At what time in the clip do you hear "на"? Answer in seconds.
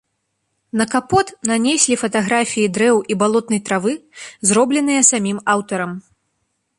0.79-0.85